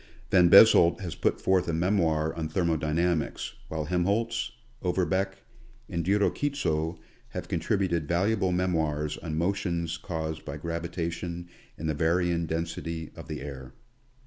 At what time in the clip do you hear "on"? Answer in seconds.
2.33-2.49, 9.19-9.35